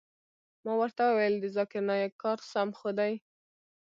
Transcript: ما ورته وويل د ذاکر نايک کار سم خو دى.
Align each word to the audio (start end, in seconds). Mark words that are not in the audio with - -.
ما 0.63 0.73
ورته 0.81 1.01
وويل 1.05 1.35
د 1.39 1.45
ذاکر 1.55 1.81
نايک 1.89 2.13
کار 2.21 2.37
سم 2.51 2.69
خو 2.79 2.89
دى. 2.99 3.13